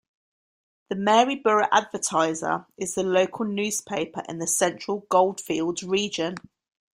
"The 0.89 0.95
Maryborough 0.95 1.67
Advertiser" 1.71 2.65
is 2.75 2.95
the 2.95 3.03
local 3.03 3.45
newspaper 3.45 4.23
in 4.27 4.39
the 4.39 4.47
Central 4.47 5.05
Goldfields 5.11 5.83
region. 5.83 6.37